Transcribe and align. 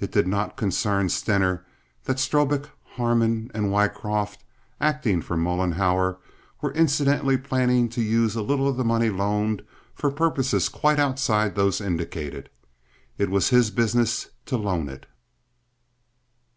It 0.00 0.10
did 0.10 0.26
not 0.26 0.56
concern 0.56 1.10
Stener 1.10 1.64
that 2.02 2.18
Strobik, 2.18 2.70
Harmon, 2.96 3.52
and 3.54 3.70
Wycroft, 3.70 4.42
acting 4.80 5.22
for 5.22 5.36
Mollenhauer, 5.36 6.18
were 6.60 6.72
incidentally 6.72 7.36
planning 7.36 7.88
to 7.90 8.02
use 8.02 8.34
a 8.34 8.42
little 8.42 8.66
of 8.66 8.76
the 8.76 8.84
money 8.84 9.10
loaned 9.10 9.62
for 9.94 10.10
purposes 10.10 10.68
quite 10.68 10.98
outside 10.98 11.54
those 11.54 11.80
indicated. 11.80 12.50
It 13.16 13.30
was 13.30 13.50
his 13.50 13.70
business 13.70 14.30
to 14.46 14.56
loan 14.56 14.88
it. 14.88 15.06